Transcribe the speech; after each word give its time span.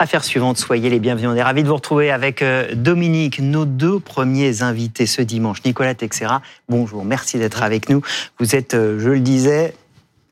Affaire 0.00 0.22
suivante, 0.22 0.58
soyez 0.58 0.90
les 0.90 1.00
bienvenus. 1.00 1.28
On 1.28 1.34
est 1.34 1.42
ravis 1.42 1.64
de 1.64 1.68
vous 1.68 1.74
retrouver 1.74 2.12
avec 2.12 2.40
euh, 2.40 2.72
Dominique, 2.74 3.40
nos 3.40 3.64
deux 3.64 3.98
premiers 3.98 4.62
invités 4.62 5.06
ce 5.06 5.22
dimanche. 5.22 5.58
Nicolas 5.64 5.94
Texera, 5.94 6.40
bonjour, 6.68 7.04
merci 7.04 7.36
d'être 7.38 7.62
avec 7.64 7.88
nous. 7.88 8.00
Vous 8.38 8.54
êtes, 8.54 8.74
euh, 8.74 9.00
je 9.00 9.10
le 9.10 9.20
disais, 9.20 9.74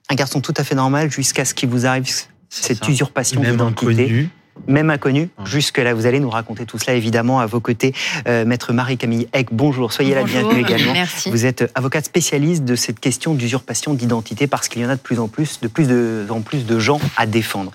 un 0.09 0.15
garçon 0.15 0.41
tout 0.41 0.55
à 0.57 0.63
fait 0.63 0.77
normal 0.77 1.11
jusqu'à 1.11 1.45
ce 1.45 1.53
qu'il 1.53 1.69
vous 1.69 1.85
arrive 1.85 2.07
cette 2.49 2.87
usurpation 2.87 3.41
d'identité 3.41 4.29
même 4.69 4.91
inconnu. 4.91 5.29
Jusque-là, 5.45 5.95
vous 5.95 6.07
allez 6.07 6.21
nous 6.21 6.31
raconter 6.31 6.65
tout 6.65 6.79
cela, 6.79 6.95
évidemment, 6.95 7.41
à 7.41 7.47
vos 7.47 7.61
côtés. 7.61 7.93
Euh, 8.27 8.45
Maître 8.45 8.73
Marie-Camille 8.73 9.29
Eck, 9.33 9.49
bonjour, 9.53 9.93
soyez 9.93 10.15
la 10.15 10.23
bienvenue 10.23 10.61
également. 10.61 10.93
Merci. 10.93 11.31
Vous 11.31 11.45
êtes 11.45 11.71
avocate 11.75 12.07
spécialiste 12.07 12.65
de 12.65 12.75
cette 12.75 12.99
question 12.99 13.35
d'usurpation 13.35 13.95
d'identité 13.95 14.47
parce 14.47 14.69
qu'il 14.69 14.83
y 14.83 14.87
en 14.87 14.89
a 14.89 14.97
de 14.97 15.01
plus 15.01 15.19
en 15.19 15.29
plus, 15.29 15.61
de 15.61 15.69
plus 15.69 15.89
en 16.31 16.41
plus 16.41 16.67
de 16.67 16.79
gens 16.79 17.01
à 17.17 17.27
défendre. 17.27 17.71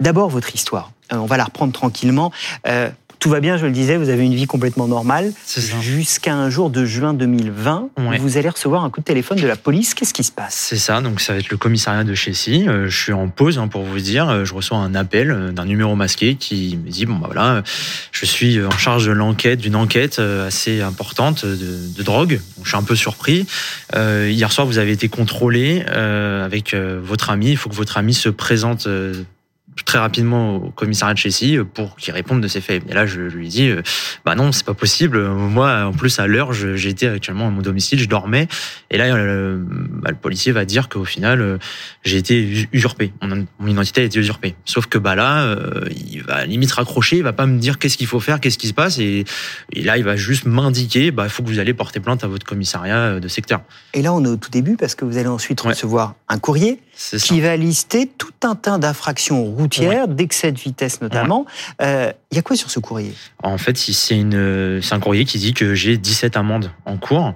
D'abord, 0.00 0.28
votre 0.28 0.54
histoire. 0.54 0.92
Euh, 1.12 1.16
on 1.16 1.26
va 1.26 1.36
la 1.36 1.44
reprendre 1.44 1.72
tranquillement. 1.72 2.32
Euh, 2.66 2.90
tout 3.18 3.30
va 3.30 3.38
bien, 3.38 3.56
je 3.56 3.66
le 3.66 3.70
disais, 3.70 3.96
vous 3.96 4.08
avez 4.08 4.24
une 4.24 4.34
vie 4.34 4.48
complètement 4.48 4.88
normale. 4.88 5.32
Jusqu'à 5.80 6.34
un 6.34 6.50
jour 6.50 6.70
de 6.70 6.84
juin 6.84 7.14
2020, 7.14 7.90
vous 8.18 8.36
allez 8.36 8.48
recevoir 8.48 8.82
un 8.82 8.90
coup 8.90 8.98
de 8.98 9.04
téléphone 9.04 9.38
de 9.38 9.46
la 9.46 9.54
police. 9.54 9.94
Qu'est-ce 9.94 10.12
qui 10.12 10.24
se 10.24 10.32
passe? 10.32 10.54
C'est 10.54 10.76
ça, 10.76 11.00
donc 11.00 11.20
ça 11.20 11.32
va 11.32 11.38
être 11.38 11.50
le 11.50 11.56
commissariat 11.56 12.02
de 12.02 12.14
Chessy. 12.14 12.66
Euh, 12.66 12.88
je 12.88 13.00
suis 13.00 13.12
en 13.12 13.28
pause 13.28 13.60
hein, 13.60 13.68
pour 13.68 13.84
vous 13.84 14.00
dire. 14.00 14.44
Je 14.44 14.52
reçois 14.52 14.78
un 14.78 14.96
appel 14.96 15.52
d'un 15.54 15.66
numéro 15.66 15.94
masqué 15.94 16.34
qui 16.34 16.76
me 16.84 16.90
dit 16.90 17.06
bon 17.06 17.14
bah 17.14 17.28
voilà, 17.32 17.62
je 18.10 18.26
suis 18.26 18.60
en 18.60 18.76
charge 18.76 19.06
de 19.06 19.12
l'enquête, 19.12 19.60
d'une 19.60 19.76
enquête 19.76 20.18
assez 20.18 20.80
importante 20.80 21.46
de, 21.46 22.02
drogue. 22.02 22.40
je 22.64 22.68
suis 22.68 22.76
un 22.76 22.82
peu 22.82 22.96
surpris. 22.96 23.46
hier 23.94 24.50
soir, 24.50 24.66
vous 24.66 24.78
avez 24.78 24.90
été 24.90 25.08
contrôlé 25.08 25.82
avec 25.82 26.74
votre 26.74 27.30
ami. 27.30 27.50
Il 27.50 27.56
faut 27.56 27.70
que 27.70 27.76
votre 27.76 27.98
ami 27.98 28.14
se 28.14 28.30
présente 28.30 28.88
très 29.84 29.98
rapidement 29.98 30.56
au 30.56 30.70
commissariat 30.70 31.14
de 31.14 31.18
Chessy 31.18 31.58
pour 31.74 31.96
qu'il 31.96 32.12
réponde 32.12 32.40
de 32.40 32.48
ses 32.48 32.60
faits. 32.60 32.82
Et 32.88 32.94
là, 32.94 33.06
je, 33.06 33.20
lui 33.20 33.48
dis, 33.48 33.68
euh, 33.68 33.82
bah 34.24 34.34
non, 34.34 34.52
c'est 34.52 34.66
pas 34.66 34.74
possible. 34.74 35.28
Moi, 35.28 35.84
en 35.84 35.92
plus, 35.92 36.18
à 36.18 36.26
l'heure, 36.26 36.52
j'étais 36.52 37.08
actuellement 37.08 37.48
à 37.48 37.50
mon 37.50 37.62
domicile, 37.62 37.98
je 37.98 38.08
dormais. 38.08 38.48
Et 38.90 38.98
là, 38.98 39.14
euh, 39.14 39.58
bah, 39.58 40.10
le 40.10 40.16
policier 40.16 40.52
va 40.52 40.64
dire 40.64 40.88
qu'au 40.88 41.04
final, 41.04 41.40
euh, 41.40 41.58
j'ai 42.04 42.18
été 42.18 42.66
usurpé. 42.72 43.12
Mon, 43.22 43.66
identité 43.66 44.02
a 44.02 44.04
été 44.04 44.18
usurpée. 44.18 44.54
Sauf 44.64 44.86
que 44.86 44.98
bah 44.98 45.14
là, 45.14 45.56
il 45.90 46.22
va 46.22 46.44
limite 46.44 46.72
raccrocher, 46.72 47.16
il 47.16 47.22
va 47.22 47.32
pas 47.32 47.46
me 47.46 47.58
dire 47.58 47.78
qu'est-ce 47.78 47.96
qu'il 47.96 48.06
faut 48.06 48.20
faire, 48.20 48.40
qu'est-ce 48.40 48.58
qui 48.58 48.68
se 48.68 48.74
passe. 48.74 48.98
Et, 48.98 49.24
et 49.72 49.82
là, 49.82 49.96
il 49.96 50.04
va 50.04 50.16
juste 50.16 50.44
m'indiquer, 50.44 51.10
bah, 51.10 51.24
il 51.24 51.30
faut 51.30 51.42
que 51.42 51.48
vous 51.48 51.58
allez 51.58 51.72
porter 51.72 52.00
plainte 52.00 52.24
à 52.24 52.26
votre 52.26 52.44
commissariat 52.44 53.20
de 53.20 53.28
secteur. 53.28 53.62
Et 53.94 54.02
là, 54.02 54.12
on 54.12 54.22
est 54.24 54.28
au 54.28 54.36
tout 54.36 54.50
début 54.50 54.76
parce 54.76 54.94
que 54.94 55.04
vous 55.04 55.16
allez 55.16 55.28
ensuite 55.28 55.60
recevoir 55.60 56.14
un 56.28 56.38
courrier 56.38 56.80
qui 56.94 57.40
va 57.40 57.56
lister 57.56 58.06
tout 58.06 58.32
un 58.42 58.54
tas 58.54 58.78
d'infractions 58.78 59.44
routières, 59.44 60.08
d'excès 60.08 60.52
de 60.52 60.58
vitesse 60.58 61.00
notamment. 61.00 61.46
Euh, 61.80 62.12
il 62.30 62.36
y 62.36 62.38
a 62.38 62.42
quoi 62.42 62.56
sur 62.56 62.70
ce 62.70 62.80
courrier? 62.80 63.12
En 63.42 63.58
fait, 63.58 63.76
c'est 63.76 64.22
un 64.92 65.00
courrier 65.00 65.24
qui 65.24 65.38
dit 65.38 65.54
que 65.54 65.74
j'ai 65.74 65.96
17 65.96 66.36
amendes 66.36 66.70
en 66.84 66.96
cours. 66.96 67.34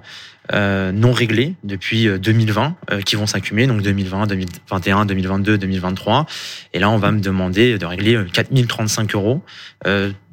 Euh, 0.53 0.93
non 0.93 1.11
réglées 1.11 1.55
depuis 1.65 2.07
2020 2.07 2.75
euh, 2.91 3.01
qui 3.01 3.17
vont 3.17 3.27
s'accumuler, 3.27 3.67
donc 3.67 3.81
2020, 3.81 4.27
2021, 4.27 5.05
2022, 5.05 5.57
2023. 5.57 6.25
Et 6.73 6.79
là, 6.79 6.89
on 6.89 6.97
va 6.97 7.11
me 7.11 7.19
demander 7.19 7.77
de 7.77 7.85
régler 7.85 8.17
4035 8.31 9.13
euros 9.15 9.41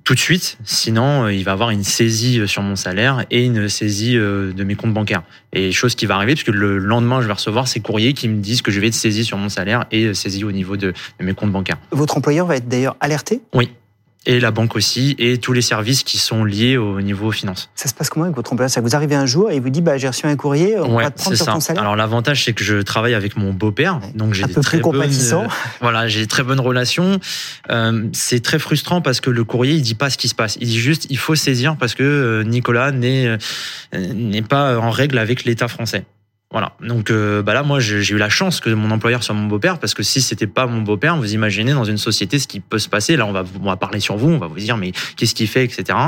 tout 0.05 0.14
de 0.14 0.19
suite, 0.19 0.58
sinon 0.64 1.24
euh, 1.24 1.33
il 1.33 1.44
va 1.44 1.52
avoir 1.52 1.70
une 1.70 1.83
saisie 1.83 2.38
euh, 2.38 2.47
sur 2.47 2.62
mon 2.62 2.77
salaire 2.77 3.24
et 3.30 3.44
une 3.44 3.69
saisie 3.70 4.16
euh, 4.16 4.52
de 4.52 4.62
mes 4.62 4.74
comptes 4.74 4.92
bancaires. 4.92 5.22
Et 5.52 5.72
chose 5.72 5.94
qui 5.94 6.05
va 6.05 6.16
arriver, 6.16 6.34
puisque 6.34 6.48
le 6.48 6.78
lendemain, 6.78 7.22
je 7.22 7.27
vais 7.27 7.33
recevoir 7.33 7.66
ces 7.66 7.80
courriers 7.80 8.12
qui 8.12 8.28
me 8.28 8.41
disent 8.41 8.61
que 8.61 8.70
je 8.70 8.80
vais 8.80 8.88
être 8.88 8.94
saisi 8.94 9.24
sur 9.24 9.38
mon 9.38 9.48
salaire 9.48 9.86
et 9.91 10.12
saisi 10.12 10.44
au 10.44 10.52
niveau 10.52 10.77
de, 10.77 10.92
de 11.19 11.24
mes 11.24 11.33
comptes 11.33 11.52
bancaires. 11.52 11.78
Votre 11.91 12.19
employeur 12.19 12.46
va 12.46 12.56
être 12.56 12.69
d'ailleurs 12.69 12.96
alerté? 13.00 13.41
Oui 13.55 13.70
et 14.27 14.40
la 14.40 14.51
banque 14.51 14.77
aussi, 14.77 15.14
et 15.18 15.39
tous 15.39 15.52
les 15.52 15.62
services 15.62 16.02
qui 16.02 16.18
sont 16.18 16.45
liés 16.45 16.77
au 16.77 17.01
niveau 17.01 17.30
finance. 17.30 17.70
Ça 17.74 17.89
se 17.89 17.95
passe 17.95 18.08
comment 18.08 18.24
avec 18.24 18.36
votre 18.36 18.52
employeur? 18.52 18.70
Ça 18.70 18.80
vous 18.80 18.96
arrivez 18.96 19.14
un 19.14 19.27
jour 19.27 19.51
et 19.51 19.57
il 19.57 19.62
vous 19.62 19.70
dit 19.70 19.83
bah, 19.83 19.98
j'ai 19.98 20.08
reçu 20.08 20.27
un 20.27 20.36
courrier, 20.36 20.79
on 20.79 20.96
va 20.96 21.11
te 21.11 21.20
prendre 21.20 21.36
sur 21.36 21.46
ton 21.46 21.61
salaire 21.61 21.83
Alors 21.83 21.96
l'avantage 21.96 22.45
c'est 22.45 22.52
que 22.52 22.64
je 22.64 22.80
travaille 22.83 23.14
avec 23.14 23.36
mon 23.36 23.52
beau-père, 23.52 24.01
donc 24.14 24.34
j'ai 24.34 24.45
des 24.45 24.55
très 24.55 24.79
bonnes, 24.79 25.02
euh, 25.02 25.46
voilà, 25.80 26.08
j'ai 26.08 26.27
très 26.27 26.42
bonnes 26.42 26.61
relations. 26.61 27.18
Euh, 27.70 28.08
c'est 28.13 28.42
très 28.42 28.58
frustrant 28.58 29.01
parce 29.01 29.20
que 29.20 29.30
le 29.30 29.45
courrier 29.45 29.74
il 29.74 29.83
dit 29.83 29.95
pas 29.95 30.11
ce 30.11 30.17
qui 30.17 30.29
se 30.29 30.34
passe, 30.34 30.57
il 30.61 30.68
dit 30.68 30.79
juste 30.79 31.07
il 31.11 31.18
faut 31.18 31.34
saisir 31.34 31.77
parce 31.77 31.95
que 31.95 32.02
euh, 32.02 32.45
Nicolas 32.45 32.92
n'est 32.92 33.27
euh, 33.27 33.36
n'est 33.92 34.42
pas 34.42 34.79
en 34.79 34.90
règle 34.90 35.18
avec 35.18 35.45
l'État 35.45 35.68
français. 35.68 36.05
Voilà. 36.54 36.70
Donc 36.80 37.10
euh, 37.10 37.42
bah 37.42 37.52
là, 37.52 37.64
moi, 37.64 37.80
j'ai 37.80 38.14
eu 38.14 38.16
la 38.16 38.28
chance 38.28 38.60
que 38.60 38.70
mon 38.70 38.92
employeur 38.92 39.24
soit 39.24 39.34
mon 39.34 39.48
beau-père, 39.48 39.80
parce 39.80 39.92
que 39.92 40.04
si 40.04 40.22
c'était 40.22 40.46
pas 40.46 40.68
mon 40.68 40.82
beau-père, 40.82 41.16
vous 41.16 41.34
imaginez 41.34 41.72
dans 41.72 41.82
une 41.82 41.98
société 41.98 42.38
ce 42.38 42.46
qui 42.46 42.60
peut 42.60 42.78
se 42.78 42.88
passer. 42.88 43.16
Là, 43.16 43.26
on 43.26 43.32
va, 43.32 43.42
on 43.60 43.66
va 43.66 43.76
parler 43.76 43.98
sur 43.98 44.16
vous, 44.16 44.28
on 44.28 44.38
va 44.38 44.46
vous 44.46 44.54
dire 44.54 44.76
mais 44.76 44.92
qu'est-ce 45.16 45.34
qu'il 45.34 45.48
fait, 45.48 45.64
etc. 45.64 45.98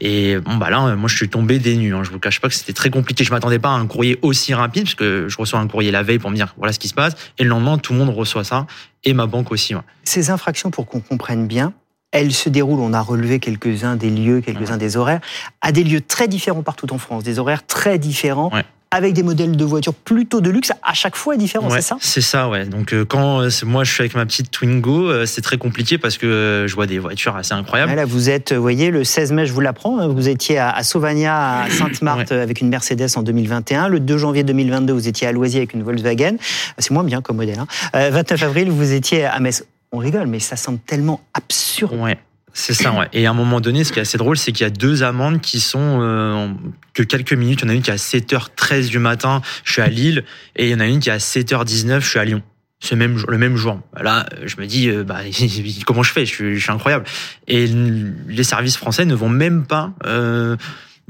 Et 0.00 0.38
bon 0.38 0.56
bah 0.56 0.70
là, 0.70 0.96
moi, 0.96 1.08
je 1.08 1.14
suis 1.14 1.28
tombé 1.28 1.60
des 1.60 1.76
nues. 1.76 1.94
Hein. 1.94 2.02
Je 2.02 2.10
vous 2.10 2.18
cache 2.18 2.40
pas 2.40 2.48
que 2.48 2.54
c'était 2.56 2.72
très 2.72 2.90
compliqué. 2.90 3.22
Je 3.22 3.30
m'attendais 3.30 3.60
pas 3.60 3.68
à 3.68 3.74
un 3.74 3.86
courrier 3.86 4.18
aussi 4.22 4.54
rapide, 4.54 4.86
parce 4.86 4.96
que 4.96 5.28
je 5.28 5.36
reçois 5.38 5.60
un 5.60 5.68
courrier 5.68 5.92
la 5.92 6.02
veille 6.02 6.18
pour 6.18 6.30
me 6.30 6.36
dire 6.36 6.52
voilà 6.56 6.72
ce 6.72 6.80
qui 6.80 6.88
se 6.88 6.94
passe, 6.94 7.14
et 7.38 7.44
le 7.44 7.48
lendemain, 7.48 7.78
tout 7.78 7.92
le 7.92 8.00
monde 8.00 8.10
reçoit 8.10 8.42
ça, 8.42 8.66
et 9.04 9.14
ma 9.14 9.26
banque 9.26 9.52
aussi. 9.52 9.72
Ces 10.02 10.30
infractions, 10.30 10.72
pour 10.72 10.86
qu'on 10.86 11.00
comprenne 11.00 11.46
bien, 11.46 11.72
elles 12.10 12.32
se 12.32 12.48
déroulent, 12.48 12.80
on 12.80 12.92
a 12.92 13.00
relevé 13.00 13.38
quelques-uns 13.38 13.94
des 13.94 14.10
lieux, 14.10 14.40
quelques-uns 14.40 14.78
des 14.78 14.96
horaires, 14.96 15.20
à 15.60 15.70
des 15.70 15.84
lieux 15.84 16.00
très 16.00 16.26
différents 16.26 16.64
partout 16.64 16.92
en 16.92 16.98
France, 16.98 17.22
des 17.22 17.38
horaires 17.38 17.64
très 17.64 18.00
différents, 18.00 18.50
avec 18.90 19.14
des 19.14 19.22
modèles 19.22 19.56
de 19.56 19.64
voitures 19.64 19.94
plutôt 19.94 20.40
de 20.40 20.48
luxe, 20.48 20.72
à 20.82 20.94
chaque 20.94 21.16
fois 21.16 21.36
différent, 21.36 21.68
c'est 21.70 21.80
ça? 21.80 21.96
C'est 22.00 22.20
ça, 22.20 22.48
ouais. 22.48 22.66
Donc 22.66 22.92
euh, 22.92 23.04
quand 23.04 23.42
euh, 23.42 23.48
moi 23.64 23.84
je 23.84 23.92
suis 23.92 24.02
avec 24.02 24.14
ma 24.14 24.24
petite 24.24 24.50
Twingo, 24.50 25.08
euh, 25.10 25.26
c'est 25.26 25.42
très 25.42 25.58
compliqué 25.58 25.98
parce 25.98 26.18
que 26.18 26.66
je 26.68 26.74
vois 26.74 26.86
des 26.86 26.98
voitures 26.98 27.36
assez 27.36 27.52
incroyables. 27.52 27.94
là, 27.94 28.04
vous 28.04 28.30
êtes, 28.30 28.52
vous 28.52 28.62
voyez, 28.62 28.90
le 28.90 29.04
16 29.04 29.32
mai, 29.32 29.46
je 29.46 29.52
vous 29.52 29.60
l'apprends, 29.60 29.98
hein, 29.98 30.08
vous 30.08 30.28
étiez 30.28 30.58
à 30.58 30.82
Sauvagna, 30.82 31.62
à 31.62 31.70
Sainte-Marthe 31.70 32.32
avec 32.32 32.60
une 32.60 32.68
Mercedes 32.68 33.08
en 33.16 33.22
2021. 33.22 33.88
Le 33.88 34.00
2 34.00 34.18
janvier 34.18 34.44
2022, 34.44 34.92
vous 34.92 35.08
étiez 35.08 35.26
à 35.26 35.32
Loisier 35.32 35.60
avec 35.60 35.74
une 35.74 35.82
Volkswagen. 35.82 36.36
C'est 36.78 36.92
moins 36.92 37.04
bien 37.04 37.22
comme 37.22 37.36
modèle. 37.36 37.58
Hein. 37.58 38.10
29 38.10 38.42
avril, 38.44 38.70
vous 38.70 38.92
étiez 38.92 39.24
à 39.24 39.38
Metz. 39.40 39.64
On 39.92 39.98
rigole, 39.98 40.26
mais 40.26 40.40
ça 40.40 40.56
semble 40.56 40.78
tellement 40.78 41.20
absurde. 41.34 41.96
Ouais. 41.98 42.18
C'est 42.58 42.72
ça, 42.72 42.90
ouais. 42.92 43.06
Et 43.12 43.26
à 43.26 43.30
un 43.30 43.34
moment 43.34 43.60
donné, 43.60 43.84
ce 43.84 43.92
qui 43.92 43.98
est 43.98 44.02
assez 44.02 44.16
drôle, 44.16 44.38
c'est 44.38 44.50
qu'il 44.50 44.64
y 44.64 44.66
a 44.66 44.70
deux 44.70 45.02
amendes 45.02 45.42
qui 45.42 45.60
sont 45.60 45.98
euh, 46.00 46.48
que 46.94 47.02
quelques 47.02 47.34
minutes. 47.34 47.60
Il 47.60 47.64
y 47.64 47.66
en 47.66 47.70
a 47.70 47.74
une 47.74 47.82
qui 47.82 47.90
est 47.90 47.92
à 47.92 47.96
7h13 47.96 48.88
du 48.88 48.98
matin, 48.98 49.42
je 49.62 49.72
suis 49.72 49.82
à 49.82 49.88
Lille, 49.88 50.24
et 50.56 50.68
il 50.68 50.70
y 50.70 50.74
en 50.74 50.80
a 50.80 50.86
une 50.86 50.98
qui 50.98 51.10
est 51.10 51.12
à 51.12 51.18
7h19, 51.18 52.00
je 52.00 52.08
suis 52.08 52.18
à 52.18 52.24
Lyon. 52.24 52.42
Ce 52.80 52.94
même 52.94 53.22
le 53.28 53.36
même 53.36 53.56
jour. 53.56 53.78
Là, 54.00 54.24
je 54.42 54.56
me 54.56 54.64
dis, 54.64 54.88
euh, 54.88 55.04
bah, 55.04 55.18
comment 55.86 56.02
je 56.02 56.12
fais? 56.12 56.24
Je 56.24 56.34
suis, 56.34 56.56
je 56.56 56.62
suis, 56.62 56.72
incroyable. 56.72 57.04
Et 57.46 57.66
les 57.66 58.44
services 58.44 58.78
français 58.78 59.04
ne 59.04 59.14
vont 59.14 59.28
même 59.28 59.66
pas 59.66 59.92
euh, 60.06 60.56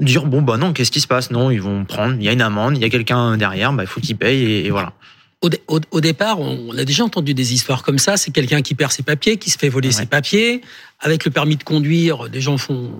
dire, 0.01 0.25
bon, 0.25 0.41
bah 0.41 0.57
non, 0.57 0.73
qu'est-ce 0.73 0.91
qui 0.91 0.99
se 0.99 1.07
passe? 1.07 1.31
Non, 1.31 1.49
ils 1.49 1.61
vont 1.61 1.85
prendre, 1.85 2.15
il 2.15 2.23
y 2.23 2.27
a 2.27 2.33
une 2.33 2.41
amende, 2.41 2.75
il 2.75 2.81
y 2.81 2.85
a 2.85 2.89
quelqu'un 2.89 3.37
derrière, 3.37 3.71
bah, 3.71 3.83
il 3.83 3.87
faut 3.87 4.01
qu'il 4.01 4.17
paye, 4.17 4.43
et, 4.43 4.65
et 4.65 4.69
voilà. 4.69 4.91
Au, 5.41 5.49
au, 5.67 5.79
au, 5.91 6.01
départ, 6.01 6.39
on, 6.39 6.75
a 6.75 6.83
déjà 6.83 7.03
entendu 7.03 7.35
des 7.35 7.53
histoires 7.53 7.83
comme 7.83 7.99
ça. 7.99 8.17
C'est 8.17 8.31
quelqu'un 8.31 8.63
qui 8.63 8.73
perd 8.73 8.91
ses 8.91 9.03
papiers, 9.03 9.37
qui 9.37 9.51
se 9.51 9.57
fait 9.59 9.69
voler 9.69 9.91
ses 9.91 10.07
papiers. 10.07 10.61
Avec 10.99 11.25
le 11.25 11.31
permis 11.31 11.57
de 11.57 11.63
conduire, 11.63 12.27
des 12.27 12.41
gens 12.41 12.57
font, 12.57 12.91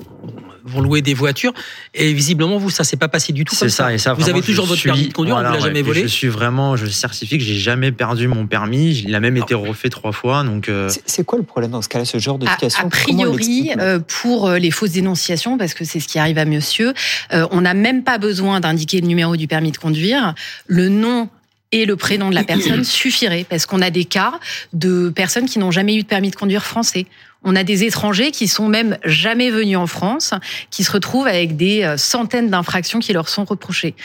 vont 0.64 0.82
louer 0.82 1.02
des 1.02 1.16
voitures. 1.16 1.54
Et 1.96 2.14
visiblement, 2.14 2.58
vous, 2.58 2.70
ça 2.70 2.84
s'est 2.84 2.98
pas 2.98 3.08
passé 3.08 3.34
du 3.34 3.44
tout. 3.44 3.56
C'est 3.56 3.70
ça, 3.70 3.92
Et 3.92 3.98
ça, 3.98 4.14
vous 4.14 4.30
avez 4.30 4.42
toujours 4.42 4.68
votre 4.68 4.84
permis 4.84 5.08
de 5.08 5.14
conduire, 5.14 5.36
on 5.36 5.44
vous 5.44 5.54
l'a 5.54 5.60
jamais 5.60 5.82
volé. 5.82 6.04
Je 6.04 6.08
suis 6.08 6.28
vraiment, 6.28 6.76
je 6.76 6.86
certifie 6.86 7.40
que 7.40 7.44
j'ai 7.44 7.58
jamais 7.58 7.92
perdu 7.92 8.28
mon 8.28 8.46
permis. 8.46 9.00
Il 9.00 9.16
a 9.16 9.20
même 9.20 9.38
été 9.38 9.56
refait 9.56 9.90
trois 9.90 10.12
fois. 10.12 10.44
Donc, 10.44 10.70
euh, 10.70 10.92
c'est 11.06 11.26
quoi 11.26 11.40
le 11.40 11.44
problème 11.44 11.72
dans 11.72 11.82
ce 11.82 11.90
cas-là, 11.90 12.06
ce 12.06 12.20
genre 12.20 12.38
de 12.38 12.48
situation? 12.48 12.86
A, 12.86 12.90
priori, 12.90 13.72
euh, 13.80 14.00
pour 14.00 14.48
euh, 14.48 14.60
les 14.60 14.70
fausses 14.70 14.92
dénonciations, 14.92 15.58
parce 15.58 15.74
que 15.74 15.86
c'est 15.86 16.00
ce 16.00 16.08
qui 16.08 16.20
arrive 16.20 16.38
à 16.38 16.46
Monsieur, 16.46 16.94
on 17.32 17.62
n'a 17.62 17.74
même 17.74 18.04
pas 18.04 18.20
besoin 18.20 18.60
d'indiquer 18.60 19.02
le 19.02 19.08
numéro 19.08 19.36
du 19.36 19.48
permis 19.48 19.72
de 19.72 19.78
conduire. 19.78 20.36
Le 20.68 20.90
nom 20.90 21.30
et 21.72 21.86
le 21.86 21.96
prénom 21.96 22.30
de 22.30 22.36
la 22.36 22.44
personne 22.44 22.84
suffirait, 22.84 23.46
parce 23.50 23.66
qu'on 23.66 23.82
a 23.82 23.90
des 23.90 24.06
cas 24.06 24.40
de 24.74 25.10
personnes 25.10 25.46
qui 25.46 25.60
n'ont 25.60 25.72
jamais 25.72 25.96
eu 25.96 26.04
de 26.04 26.08
permis 26.08 26.30
de 26.30 26.36
conduire 26.36 26.64
français. 26.64 27.06
On 27.44 27.56
a 27.56 27.64
des 27.64 27.84
étrangers 27.84 28.32
qui 28.32 28.48
sont 28.48 28.68
même 28.68 28.98
jamais 29.06 29.52
venus 29.52 29.78
en 29.78 29.88
France, 29.88 30.34
qui 30.72 30.84
se 30.84 30.92
retrouvent 30.92 31.28
avec 31.28 31.56
des 31.56 31.84
euh, 31.84 31.96
centaines 31.96 32.50
d'infractions 32.50 33.00
qui 33.00 33.14
leur 33.14 33.30
sont 33.30 33.46
reprochées. 33.46 33.96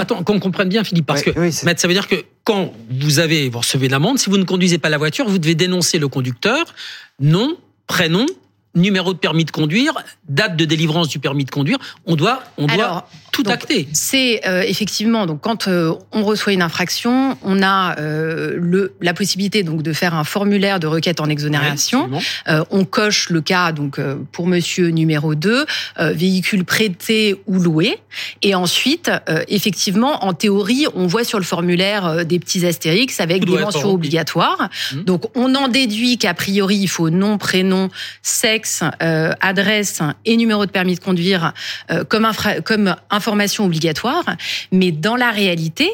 attends, 0.00 0.22
qu'on 0.22 0.40
comprenne 0.40 0.68
bien, 0.68 0.84
Philippe, 0.84 1.06
parce 1.06 1.22
que 1.22 1.50
ça 1.50 1.88
veut 1.88 1.94
dire 1.94 2.08
que 2.08 2.24
quand 2.44 2.72
vous 2.90 3.18
avez 3.20 3.48
vous 3.48 3.60
recevez 3.60 3.88
l'amende, 3.88 4.18
si 4.18 4.28
vous 4.28 4.36
ne 4.36 4.44
conduisez 4.44 4.78
pas 4.78 4.88
la 4.88 4.98
voiture, 4.98 5.28
vous 5.28 5.38
devez 5.38 5.54
dénoncer 5.54 5.98
le 5.98 6.08
conducteur, 6.08 6.74
nom, 7.20 7.56
prénom 7.86 8.26
numéro 8.74 9.12
de 9.12 9.18
permis 9.18 9.44
de 9.44 9.50
conduire, 9.50 9.92
date 10.28 10.56
de 10.56 10.64
délivrance 10.64 11.08
du 11.08 11.18
permis 11.18 11.44
de 11.44 11.50
conduire. 11.50 11.78
On 12.06 12.16
doit, 12.16 12.42
on 12.56 12.66
doit 12.66 12.74
Alors, 12.74 13.08
tout 13.32 13.42
donc, 13.42 13.54
acter. 13.54 13.88
C'est 13.92 14.46
euh, 14.46 14.62
effectivement 14.62 15.26
donc 15.26 15.40
quand 15.40 15.66
euh, 15.66 15.94
on 16.12 16.22
reçoit 16.22 16.52
une 16.52 16.62
infraction, 16.62 17.36
on 17.42 17.62
a 17.62 17.98
euh, 17.98 18.54
le 18.56 18.94
la 19.00 19.14
possibilité 19.14 19.62
donc 19.62 19.82
de 19.82 19.92
faire 19.92 20.14
un 20.14 20.24
formulaire 20.24 20.78
de 20.80 20.86
requête 20.86 21.20
en 21.20 21.28
exonération. 21.28 22.08
Ouais. 22.10 22.18
Euh, 22.48 22.64
on 22.70 22.84
coche 22.84 23.30
le 23.30 23.40
cas 23.40 23.72
donc 23.72 23.98
euh, 23.98 24.16
pour 24.32 24.46
monsieur 24.46 24.88
numéro 24.88 25.34
2, 25.34 25.64
euh, 25.98 26.12
véhicule 26.12 26.64
prêté 26.64 27.40
ou 27.46 27.58
loué 27.58 27.98
et 28.42 28.54
ensuite 28.54 29.10
euh, 29.28 29.42
effectivement 29.48 30.24
en 30.24 30.34
théorie, 30.34 30.86
on 30.94 31.06
voit 31.06 31.24
sur 31.24 31.38
le 31.38 31.44
formulaire 31.44 32.24
des 32.26 32.38
petits 32.38 32.66
astérix 32.66 33.18
avec 33.20 33.44
Tout 33.44 33.56
des 33.56 33.62
mentions 33.62 33.92
obligatoires. 33.92 34.68
Mhm. 34.92 35.04
Donc 35.04 35.24
on 35.34 35.54
en 35.54 35.68
déduit 35.68 36.18
qu'a 36.18 36.34
priori, 36.34 36.76
il 36.76 36.88
faut 36.88 37.10
nom, 37.10 37.38
prénom, 37.38 37.88
sexe, 38.22 38.61
euh, 39.02 39.32
adresse 39.40 40.00
et 40.24 40.36
numéro 40.36 40.66
de 40.66 40.70
permis 40.70 40.94
de 40.94 41.00
conduire 41.00 41.52
euh, 41.90 42.04
comme 42.04 42.24
infra- 42.24 42.60
comme 42.60 42.94
information 43.10 43.64
obligatoire, 43.64 44.24
mais 44.72 44.90
dans 44.92 45.16
la 45.16 45.30
réalité, 45.30 45.88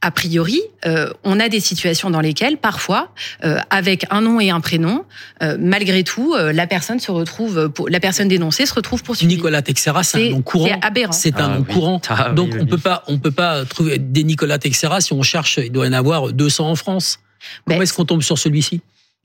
a 0.00 0.10
priori, 0.10 0.60
euh, 0.86 1.10
on 1.24 1.40
a 1.40 1.48
des 1.48 1.60
situations 1.60 2.10
dans 2.10 2.20
lesquelles, 2.20 2.58
parfois, 2.58 3.08
euh, 3.44 3.58
avec 3.70 4.04
un 4.10 4.20
nom 4.20 4.38
et 4.38 4.50
un 4.50 4.60
prénom, 4.60 5.04
euh, 5.42 5.56
malgré 5.58 6.04
tout, 6.04 6.34
euh, 6.34 6.52
la 6.52 6.66
personne 6.66 7.00
se 7.00 7.10
retrouve, 7.10 7.70
pour, 7.70 7.88
la 7.88 8.00
personne 8.00 8.28
dénoncée 8.28 8.66
se 8.66 8.74
retrouve 8.74 9.02
poursuivie. 9.02 9.34
Nicolas 9.36 9.62
Texera, 9.62 10.02
c'est 10.02 10.28
un 10.28 10.30
nom 10.32 10.42
courant. 10.42 10.66
c'est 10.68 10.84
aberrant. 10.86 11.12
C'est 11.12 11.40
un 11.40 11.44
Ah 11.44 11.48
nom 11.58 11.64
oui. 11.66 11.72
courant. 11.74 12.00
Ah 12.10 12.30
Donc 12.30 12.50
oui, 12.52 12.58
on 12.62 12.66
peut 12.66 12.76
pas, 12.78 13.02
on 13.06 13.18
peut 13.18 13.30
pas 13.30 13.64
trouver 13.64 13.98
des 13.98 14.24
Nicolas 14.24 14.58
Texera 14.58 15.00
si 15.00 15.12
on 15.14 15.22
cherche. 15.22 15.58
Il 15.62 15.72
doit 15.72 15.86
y 15.86 15.88
en 15.88 15.92
avoir 15.94 16.32
200 16.32 16.68
en 16.70 16.76
France. 16.76 17.18
Comment 17.66 17.78
Ben, 17.78 17.82
est-ce 17.82 17.94
qu'on 17.94 18.04
tombe 18.04 18.22
sur 18.22 18.38
celui-ci? 18.38 18.80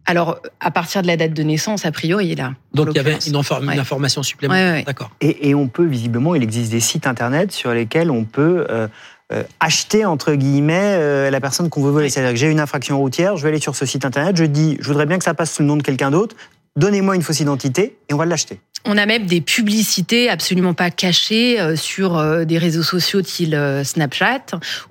Alors, 0.10 0.40
à 0.60 0.72
partir 0.72 1.04
de 1.04 1.08
la 1.08 1.18
date 1.18 1.34
de 1.34 1.44
naissance, 1.44 1.86
a 1.86 1.92
priori, 1.92 2.34
là. 2.34 2.48
en 2.48 2.54
Donc 2.74 2.88
il 2.90 2.96
y 2.96 3.00
avait 3.00 3.20
une, 3.28 3.36
information 3.36 4.24
supplémentaire. 4.24 4.66
Ouais, 4.66 4.72
ouais, 4.72 4.78
ouais. 4.80 4.84
D'accord. 4.84 5.12
Et, 5.22 5.50
et 5.50 5.54
on 5.54 5.68
peut, 5.68 5.86
visiblement, 5.86 6.34
il 6.34 6.42
existe 6.42 6.72
des 6.72 6.80
sites 6.80 7.06
internet 7.06 7.52
sur 7.52 7.72
lesquels 7.72 8.10
on 8.10 8.24
peut 8.24 8.66
euh, 8.72 8.88
euh, 9.32 9.44
acheter, 9.60 10.06
entre 10.06 10.34
guillemets, 10.34 10.96
euh, 10.96 11.30
la 11.30 11.40
personne 11.40 11.70
qu'on 11.70 11.84
veut 11.84 11.92
voler. 11.92 12.06
Oui. 12.06 12.12
C'est-à-dire 12.12 12.32
que 12.32 12.40
j'ai 12.40 12.50
une 12.50 12.60
infraction 12.60 12.98
routière, 12.98 13.38
je 13.38 13.44
vais 13.44 13.50
aller 13.50 13.60
sur 13.60 13.76
ce 13.76 13.86
site 13.86 14.04
internet, 14.04 14.36
je 14.36 14.46
dis, 14.46 14.78
je 14.82 14.88
voudrais 14.88 15.06
bien 15.06 15.20
que 15.20 15.24
ça 15.24 15.36
passe 15.36 15.54
sous 15.54 15.62
le 15.62 15.68
nom 15.68 15.78
de 15.78 15.84
quelqu'un 15.84 16.10
d'autre, 16.10 16.36
donnez-moi 16.80 17.16
une 17.16 17.22
fausse 17.22 17.40
identité 17.40 17.98
et 18.08 18.14
on 18.14 18.18
va 18.18 18.26
l'acheter. 18.26 18.60
On 18.86 18.98
a 18.98 19.06
même 19.06 19.26
des 19.26 19.42
publicités 19.42 20.30
absolument 20.30 20.74
pas 20.74 20.90
cachées 20.90 21.60
euh, 21.60 21.76
sur 21.76 22.18
euh, 22.18 22.46
des 22.46 22.58
réseaux 22.58 22.84
sociaux 22.84 23.22
tels 23.22 23.54
euh, 23.54 23.84
Snapchat 23.84 24.46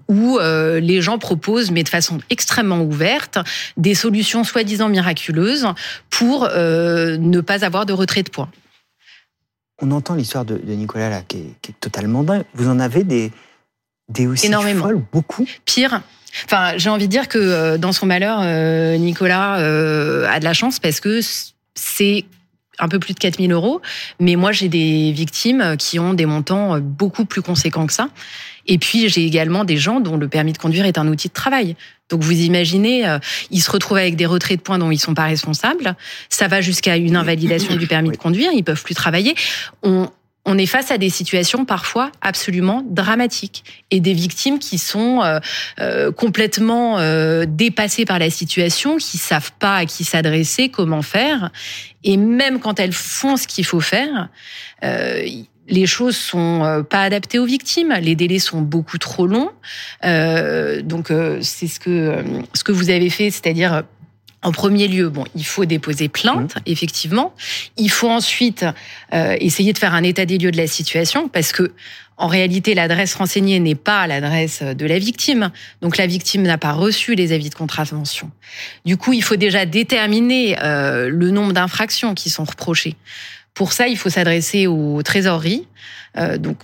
où 0.08 0.38
les 0.38 1.02
gens 1.02 1.18
proposent, 1.18 1.70
mais 1.70 1.82
de 1.82 1.88
façon 1.88 2.18
extrêmement 2.30 2.80
ouverte, 2.80 3.38
des 3.76 3.94
solutions 3.94 4.42
soi-disant 4.42 4.88
miraculeuses 4.88 5.66
pour 6.08 6.44
ne 6.48 7.40
pas 7.40 7.64
avoir 7.64 7.84
de 7.84 7.92
retrait 7.92 8.22
de 8.22 8.30
points. 8.30 8.50
On 9.82 9.90
entend 9.90 10.14
l'histoire 10.14 10.46
de, 10.46 10.56
Nicolas 10.66 11.10
là, 11.10 11.20
qui 11.20 11.36
est, 11.36 11.54
qui 11.60 11.72
est 11.72 11.80
totalement 11.80 12.22
dingue. 12.22 12.44
Vous 12.54 12.68
en 12.68 12.80
avez 12.80 13.04
des, 13.04 13.32
des 14.08 14.26
aussi 14.26 14.46
Énormément. 14.46 14.84
folles, 14.84 15.04
beaucoup? 15.12 15.46
Pire. 15.66 16.00
Enfin, 16.46 16.78
j'ai 16.78 16.88
envie 16.88 17.06
de 17.06 17.12
dire 17.12 17.28
que 17.28 17.76
dans 17.76 17.92
son 17.92 18.06
malheur, 18.06 18.40
Nicolas 18.98 19.54
a 19.54 20.40
de 20.40 20.44
la 20.44 20.54
chance 20.54 20.78
parce 20.78 21.00
que 21.00 21.20
c'est 21.78 22.24
un 22.78 22.88
peu 22.88 22.98
plus 22.98 23.14
de 23.14 23.18
4000 23.18 23.52
euros. 23.52 23.80
Mais 24.20 24.36
moi, 24.36 24.52
j'ai 24.52 24.68
des 24.68 25.12
victimes 25.12 25.76
qui 25.78 25.98
ont 25.98 26.14
des 26.14 26.26
montants 26.26 26.76
euh, 26.76 26.80
beaucoup 26.80 27.24
plus 27.24 27.42
conséquents 27.42 27.86
que 27.86 27.92
ça. 27.92 28.08
Et 28.66 28.78
puis, 28.78 29.08
j'ai 29.08 29.24
également 29.24 29.64
des 29.64 29.76
gens 29.76 30.00
dont 30.00 30.16
le 30.16 30.28
permis 30.28 30.52
de 30.52 30.58
conduire 30.58 30.84
est 30.84 30.98
un 30.98 31.08
outil 31.08 31.28
de 31.28 31.32
travail. 31.32 31.74
Donc, 32.10 32.22
vous 32.22 32.32
imaginez, 32.32 33.06
euh, 33.06 33.18
ils 33.50 33.60
se 33.60 33.70
retrouvent 33.70 33.96
avec 33.96 34.16
des 34.16 34.26
retraits 34.26 34.58
de 34.58 34.62
points 34.62 34.78
dont 34.78 34.90
ils 34.90 34.98
sont 34.98 35.14
pas 35.14 35.24
responsables. 35.24 35.96
Ça 36.28 36.48
va 36.48 36.60
jusqu'à 36.60 36.96
une 36.96 37.16
invalidation 37.16 37.76
du 37.76 37.86
permis 37.86 38.10
de 38.10 38.16
conduire. 38.16 38.50
Ils 38.54 38.64
peuvent 38.64 38.82
plus 38.82 38.94
travailler. 38.94 39.34
On, 39.82 40.08
on 40.50 40.56
est 40.56 40.66
face 40.66 40.90
à 40.90 40.96
des 40.96 41.10
situations 41.10 41.66
parfois 41.66 42.10
absolument 42.22 42.82
dramatiques 42.88 43.64
et 43.90 44.00
des 44.00 44.14
victimes 44.14 44.58
qui 44.58 44.78
sont 44.78 45.20
euh, 45.22 45.40
euh, 45.78 46.10
complètement 46.10 46.98
euh, 46.98 47.44
dépassées 47.46 48.06
par 48.06 48.18
la 48.18 48.30
situation, 48.30 48.96
qui 48.96 49.18
savent 49.18 49.52
pas 49.58 49.76
à 49.76 49.84
qui 49.84 50.04
s'adresser, 50.04 50.70
comment 50.70 51.02
faire, 51.02 51.50
et 52.02 52.16
même 52.16 52.60
quand 52.60 52.80
elles 52.80 52.94
font 52.94 53.36
ce 53.36 53.46
qu'il 53.46 53.66
faut 53.66 53.80
faire. 53.80 54.30
Euh, 54.84 55.22
les 55.70 55.86
choses 55.86 56.16
sont 56.16 56.64
euh, 56.64 56.82
pas 56.82 57.02
adaptées 57.02 57.38
aux 57.38 57.44
victimes, 57.44 57.94
les 58.00 58.14
délais 58.14 58.38
sont 58.38 58.62
beaucoup 58.62 58.96
trop 58.96 59.26
longs. 59.26 59.50
Euh, 60.06 60.80
donc 60.80 61.12
c'est 61.42 61.66
ce 61.66 61.78
que 61.78 62.24
ce 62.54 62.64
que 62.64 62.72
vous 62.72 62.88
avez 62.88 63.10
fait, 63.10 63.30
c'est-à-dire 63.30 63.82
en 64.42 64.52
premier 64.52 64.86
lieu, 64.86 65.08
bon, 65.08 65.24
il 65.34 65.44
faut 65.44 65.64
déposer 65.64 66.08
plainte, 66.08 66.54
effectivement. 66.64 67.34
Il 67.76 67.90
faut 67.90 68.08
ensuite 68.08 68.64
euh, 69.12 69.36
essayer 69.40 69.72
de 69.72 69.78
faire 69.78 69.94
un 69.94 70.04
état 70.04 70.26
des 70.26 70.38
lieux 70.38 70.52
de 70.52 70.56
la 70.56 70.68
situation, 70.68 71.28
parce 71.28 71.52
que 71.52 71.72
en 72.18 72.26
réalité, 72.26 72.74
l'adresse 72.74 73.14
renseignée 73.14 73.60
n'est 73.60 73.76
pas 73.76 74.06
l'adresse 74.08 74.62
de 74.62 74.86
la 74.86 74.98
victime. 74.98 75.52
Donc 75.82 75.96
la 75.96 76.06
victime 76.06 76.42
n'a 76.42 76.58
pas 76.58 76.72
reçu 76.72 77.14
les 77.14 77.32
avis 77.32 77.48
de 77.48 77.54
contravention. 77.54 78.30
Du 78.84 78.96
coup, 78.96 79.12
il 79.12 79.22
faut 79.22 79.36
déjà 79.36 79.66
déterminer 79.66 80.56
euh, 80.60 81.08
le 81.08 81.30
nombre 81.30 81.52
d'infractions 81.52 82.14
qui 82.14 82.28
sont 82.28 82.42
reprochées. 82.42 82.96
Pour 83.54 83.72
ça, 83.72 83.86
il 83.86 83.96
faut 83.96 84.10
s'adresser 84.10 84.66
aux 84.66 85.00
trésoreries. 85.02 85.66
Euh, 86.16 86.38
donc 86.38 86.58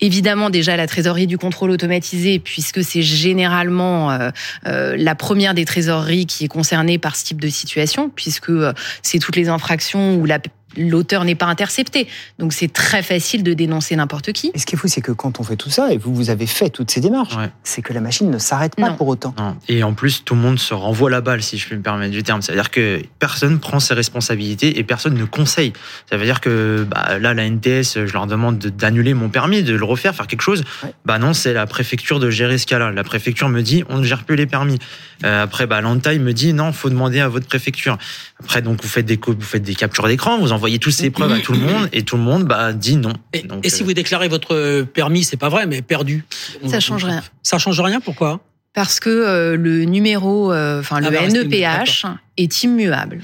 Évidemment, 0.00 0.50
déjà 0.50 0.76
la 0.76 0.86
trésorerie 0.86 1.26
du 1.26 1.38
contrôle 1.38 1.70
automatisé, 1.70 2.38
puisque 2.38 2.84
c'est 2.84 3.02
généralement 3.02 4.10
euh, 4.10 4.30
euh, 4.66 4.94
la 4.98 5.14
première 5.14 5.54
des 5.54 5.64
trésoreries 5.64 6.26
qui 6.26 6.44
est 6.44 6.48
concernée 6.48 6.98
par 6.98 7.16
ce 7.16 7.24
type 7.24 7.40
de 7.40 7.48
situation, 7.48 8.10
puisque 8.14 8.50
euh, 8.50 8.72
c'est 9.02 9.18
toutes 9.18 9.36
les 9.36 9.48
infractions 9.48 10.16
où 10.16 10.26
la- 10.26 10.38
l'auteur 10.76 11.24
n'est 11.24 11.34
pas 11.34 11.46
intercepté. 11.46 12.08
Donc 12.38 12.52
c'est 12.52 12.72
très 12.72 13.02
facile 13.02 13.42
de 13.42 13.54
dénoncer 13.54 13.96
n'importe 13.96 14.32
qui. 14.32 14.50
Et 14.54 14.58
ce 14.58 14.66
qui 14.66 14.74
est 14.74 14.78
fou, 14.78 14.88
c'est 14.88 15.00
que 15.00 15.12
quand 15.12 15.40
on 15.40 15.42
fait 15.42 15.56
tout 15.56 15.70
ça, 15.70 15.92
et 15.92 15.98
vous, 15.98 16.14
vous 16.14 16.30
avez 16.30 16.46
fait 16.46 16.70
toutes 16.70 16.90
ces 16.90 17.00
démarches, 17.00 17.36
Ouais. 17.36 17.50
c'est 17.64 17.82
que 17.82 17.92
la 17.92 18.00
machine 18.00 18.30
ne 18.30 18.38
s'arrête 18.38 18.76
pas 18.76 18.90
Non. 18.90 18.96
pour 18.96 19.08
autant. 19.08 19.34
Non. 19.38 19.56
Et 19.68 19.82
en 19.82 19.94
plus, 19.94 20.24
tout 20.24 20.34
le 20.34 20.40
monde 20.40 20.58
se 20.58 20.74
renvoie 20.74 21.10
la 21.10 21.20
balle, 21.20 21.42
si 21.42 21.58
je 21.58 21.66
puis 21.66 21.76
me 21.76 21.82
permettre 21.82 22.12
du 22.12 22.22
terme. 22.22 22.42
C'est-à-dire 22.42 22.70
que 22.70 23.02
personne 23.18 23.58
prend 23.58 23.80
ses 23.80 23.94
responsabilités 23.94 24.78
et 24.78 24.84
personne 24.84 25.14
ne 25.14 25.24
conseille. 25.24 25.72
Ça 26.10 26.16
veut 26.16 26.24
dire 26.24 26.40
que 26.40 26.86
bah, 26.88 27.18
là, 27.18 27.34
la 27.34 27.44
NTS, 27.48 28.06
je 28.06 28.12
leur 28.12 28.26
demande 28.26 28.58
de- 28.58 28.68
d'annuler 28.68 29.14
mon 29.14 29.28
permis, 29.28 29.62
de 29.62 29.74
le 29.74 29.84
refaire, 29.84 30.14
faire 30.14 30.26
quelque 30.26 30.42
chose. 30.42 30.62
Ouais. 30.82 30.92
Bah 31.04 31.18
non, 31.18 31.32
c'est 31.32 31.52
la 31.52 31.66
préfecture 31.66 32.18
de 32.20 32.30
gérer 32.30 32.58
ce 32.58 32.66
cas-là. 32.66 32.90
La 32.90 33.04
préfecture 33.04 33.48
me 33.48 33.62
dit, 33.62 33.84
on 33.88 33.98
ne 33.98 34.04
gère 34.04 34.24
plus 34.24 34.36
les 34.36 34.46
permis. 34.46 34.78
Euh, 35.24 35.42
après, 35.44 35.66
bah, 35.66 35.80
l'entaille 35.80 36.18
me 36.18 36.32
dit, 36.32 36.52
non, 36.52 36.72
faut 36.72 36.90
demander 36.90 37.20
à 37.20 37.28
votre 37.28 37.46
préfecture. 37.46 37.96
Après, 38.40 38.60
donc, 38.62 38.82
vous 38.82 38.88
faites 38.88 39.06
des, 39.06 39.18
vous 39.24 39.40
faites 39.40 39.62
des 39.62 39.74
captures 39.74 40.06
d'écran, 40.08 40.38
vous 40.38 40.52
envoyez 40.52 40.65
toutes 40.78 40.92
ces 40.92 41.10
preuves 41.10 41.32
à 41.32 41.38
tout 41.40 41.52
le 41.52 41.60
monde 41.60 41.88
et 41.92 42.02
tout 42.02 42.16
le 42.16 42.22
monde 42.22 42.44
bah, 42.44 42.72
dit 42.72 42.96
non. 42.96 43.12
Et, 43.32 43.42
Donc, 43.42 43.64
et 43.64 43.70
si 43.70 43.82
euh, 43.82 43.86
vous 43.86 43.92
déclarez 43.94 44.28
votre 44.28 44.82
permis, 44.82 45.24
c'est 45.24 45.36
pas 45.36 45.48
vrai, 45.48 45.66
mais 45.66 45.82
perdu. 45.82 46.24
Ça 46.66 46.80
change 46.80 47.04
rien. 47.04 47.22
Ça 47.42 47.58
change 47.58 47.80
rien, 47.80 48.00
pourquoi? 48.00 48.40
Parce 48.74 49.00
que 49.00 49.08
euh, 49.08 49.56
le 49.56 49.84
numéro, 49.84 50.52
euh, 50.52 50.80
enfin 50.80 51.00
le 51.00 51.06
Ah, 51.06 51.10
va 51.10 51.20
rester 51.20 51.44
NEPH 51.44 52.04
est 52.36 52.62
immuable. 52.62 53.20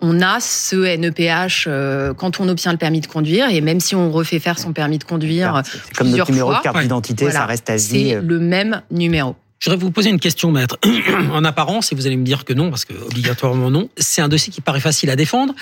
On 0.00 0.20
a 0.20 0.38
ce 0.40 0.76
NEPH 0.96 1.64
euh, 1.66 2.12
quand 2.14 2.38
on 2.38 2.48
obtient 2.48 2.72
le 2.72 2.78
permis 2.78 3.00
de 3.00 3.06
conduire 3.06 3.48
et 3.48 3.60
même 3.60 3.80
si 3.80 3.94
on 3.94 4.10
refait 4.10 4.38
faire 4.38 4.58
son 4.58 4.72
permis 4.72 4.98
de 4.98 5.04
conduire, 5.04 5.62
comme 5.96 6.10
notre 6.10 6.30
numéro 6.30 6.50
fois. 6.50 6.58
de 6.58 6.62
carte 6.62 6.80
d'identité, 6.80 7.24
Voilà. 7.24 7.40
ça 7.40 7.46
reste 7.46 7.70
à 7.70 7.76
vie. 7.76 7.80
c'est 7.82 8.14
euh, 8.16 8.20
le 8.22 8.38
même 8.38 8.82
numéro. 8.90 9.34
Je 9.64 9.70
voudrais 9.70 9.82
vous 9.82 9.92
poser 9.92 10.10
une 10.10 10.20
question, 10.20 10.52
maître. 10.52 10.76
en 11.32 11.42
apparence, 11.42 11.90
et 11.90 11.94
vous 11.94 12.06
allez 12.06 12.18
me 12.18 12.24
dire 12.24 12.44
que 12.44 12.52
non, 12.52 12.68
parce 12.68 12.84
que 12.84 12.92
obligatoirement 12.92 13.70
non, 13.70 13.88
c'est 13.96 14.20
un 14.20 14.28
dossier 14.28 14.52
qui 14.52 14.60
paraît 14.60 14.78
facile 14.78 15.08
à 15.08 15.16
défendre. 15.16 15.54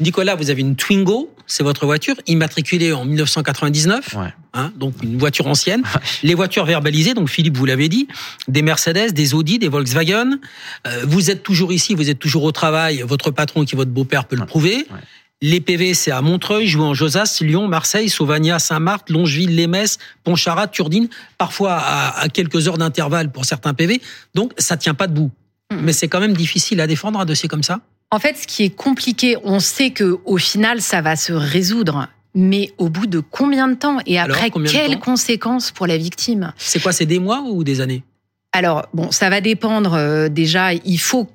Nicolas, 0.00 0.34
vous 0.34 0.48
avez 0.48 0.62
une 0.62 0.76
Twingo, 0.76 1.30
c'est 1.46 1.62
votre 1.62 1.84
voiture, 1.84 2.14
immatriculée 2.26 2.94
en 2.94 3.04
1999, 3.04 4.14
Ouais. 4.16 4.28
hein, 4.54 4.72
donc 4.78 4.94
une 5.02 5.18
voiture 5.18 5.46
ancienne. 5.46 5.82
Les 6.22 6.32
voitures 6.32 6.64
verbalisées, 6.64 7.12
donc 7.12 7.28
Philippe, 7.28 7.58
vous 7.58 7.66
l'avez 7.66 7.90
dit, 7.90 8.08
des 8.48 8.62
Mercedes, 8.62 9.12
des 9.12 9.34
Audi, 9.34 9.58
des 9.58 9.68
Volkswagen. 9.68 10.38
Euh, 10.86 11.02
vous 11.06 11.30
êtes 11.30 11.42
toujours 11.42 11.70
ici, 11.74 11.94
vous 11.94 12.08
êtes 12.08 12.18
toujours 12.18 12.44
au 12.44 12.52
travail, 12.52 13.02
votre 13.06 13.30
patron 13.30 13.66
qui 13.66 13.74
est 13.74 13.76
votre 13.76 13.90
beau-père 13.90 14.24
peut 14.24 14.36
le 14.36 14.40
Ouais. 14.40 14.46
prouver. 14.48 14.76
Ouais. 14.90 15.00
Les 15.42 15.60
PV, 15.60 15.94
c'est 15.94 16.10
à 16.10 16.20
Montreuil, 16.20 16.66
Jouan, 16.66 16.92
Josas, 16.92 17.38
Lyon, 17.40 17.66
Marseille, 17.66 18.10
Sauvagna, 18.10 18.58
Saint-Marthe, 18.58 19.08
Longeville, 19.08 19.56
Lémès, 19.56 19.98
Pontcharrat, 20.22 20.68
Turdine, 20.68 21.08
parfois 21.38 21.74
à, 21.76 22.20
à 22.20 22.28
quelques 22.28 22.68
heures 22.68 22.76
d'intervalle 22.76 23.32
pour 23.32 23.46
certains 23.46 23.72
PV. 23.72 24.02
Donc, 24.34 24.52
ça 24.58 24.76
tient 24.76 24.92
pas 24.92 25.06
debout. 25.06 25.30
Mhm. 25.72 25.80
Mais 25.82 25.92
c'est 25.94 26.08
quand 26.08 26.20
même 26.20 26.34
difficile 26.36 26.80
à 26.80 26.86
défendre 26.86 27.18
un 27.20 27.24
dossier 27.24 27.48
comme 27.48 27.62
ça. 27.62 27.80
En 28.10 28.18
fait, 28.18 28.36
ce 28.36 28.46
qui 28.46 28.64
est 28.64 28.74
compliqué, 28.74 29.36
on 29.44 29.60
sait 29.60 29.90
que 29.90 30.18
au 30.26 30.36
final, 30.36 30.82
ça 30.82 31.00
va 31.00 31.16
se 31.16 31.32
résoudre. 31.32 32.08
Mais 32.34 32.72
au 32.78 32.88
bout 32.90 33.06
de 33.06 33.20
combien 33.20 33.66
de 33.66 33.74
temps 33.74 33.98
Et 34.06 34.18
après, 34.18 34.50
quelles 34.50 34.98
conséquences 35.00 35.70
pour 35.72 35.86
la 35.86 35.96
victime? 35.96 36.52
C'est 36.58 36.80
quoi, 36.82 36.92
c'est 36.92 37.06
des 37.06 37.18
mois 37.18 37.40
ou 37.40 37.64
des 37.64 37.80
années? 37.80 38.04
Alors, 38.52 38.86
bon, 38.92 39.10
ça 39.10 39.30
va 39.30 39.40
dépendre. 39.40 39.94
euh, 39.94 40.28
déjà, 40.28 40.74
il 40.74 40.98
faut 40.98 41.28